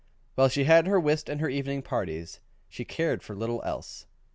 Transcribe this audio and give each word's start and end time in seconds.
While 0.33 0.49
she 0.49 0.63
had 0.63 0.87
her 0.87 0.99
whist 0.99 1.29
and 1.29 1.39
her 1.41 1.47
evening 1.49 1.83
parties, 1.83 2.39
she 2.67 2.83
cared 2.83 3.21
for 3.21 3.35
little 3.35 3.61
else. 3.63 4.07